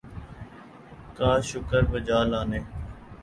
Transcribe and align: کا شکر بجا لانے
کا 1.17 1.31
شکر 1.49 1.81
بجا 1.91 2.19
لانے 2.31 2.59